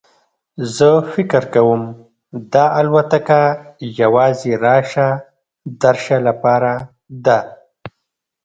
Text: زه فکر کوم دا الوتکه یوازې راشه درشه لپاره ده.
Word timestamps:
زه 0.75 0.89
فکر 1.13 1.43
کوم 1.53 1.81
دا 2.53 2.65
الوتکه 2.79 3.41
یوازې 4.01 4.51
راشه 4.63 5.09
درشه 5.81 6.17
لپاره 6.27 6.73
ده. 7.25 7.39